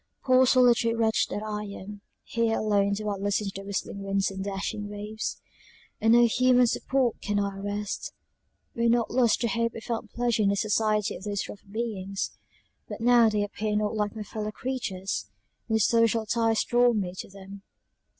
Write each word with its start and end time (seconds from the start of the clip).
"Poor 0.23 0.47
solitary 0.47 0.95
wretch 0.95 1.27
that 1.27 1.43
I 1.43 1.65
am; 1.65 2.01
here 2.23 2.57
alone 2.57 2.93
do 2.93 3.07
I 3.07 3.17
listen 3.17 3.45
to 3.45 3.53
the 3.53 3.63
whistling 3.67 4.01
winds 4.01 4.31
and 4.31 4.43
dashing 4.43 4.89
waves; 4.89 5.39
on 6.01 6.13
no 6.13 6.25
human 6.25 6.65
support 6.65 7.21
can 7.21 7.37
I 7.39 7.59
rest 7.59 8.11
when 8.73 8.89
not 8.89 9.11
lost 9.11 9.41
to 9.41 9.47
hope 9.47 9.73
I 9.75 9.79
found 9.79 10.09
pleasure 10.09 10.41
in 10.41 10.49
the 10.49 10.55
society 10.55 11.15
of 11.15 11.21
those 11.25 11.47
rough 11.47 11.61
beings; 11.69 12.31
but 12.89 12.99
now 12.99 13.29
they 13.29 13.43
appear 13.43 13.75
not 13.75 13.93
like 13.93 14.15
my 14.15 14.23
fellow 14.23 14.51
creatures; 14.51 15.27
no 15.69 15.77
social 15.77 16.25
ties 16.25 16.63
draw 16.63 16.93
me 16.93 17.13
to 17.19 17.29
them. 17.29 17.61